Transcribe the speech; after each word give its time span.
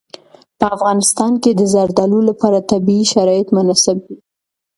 په 0.59 0.65
افغانستان 0.75 1.31
کې 1.43 1.51
د 1.55 1.61
زردالو 1.73 2.19
لپاره 2.29 2.65
طبیعي 2.71 3.05
شرایط 3.13 3.47
مناسب 3.57 3.97
دي. 4.07 4.17